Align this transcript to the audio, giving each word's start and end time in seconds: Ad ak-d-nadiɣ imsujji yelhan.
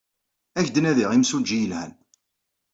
Ad 0.57 0.63
ak-d-nadiɣ 0.65 1.11
imsujji 1.13 1.57
yelhan. 1.59 1.91